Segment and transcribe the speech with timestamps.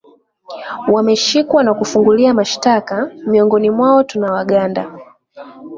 [0.87, 4.97] wameshikwa na kufungulia mashitaka miongoni mwao tuna waganda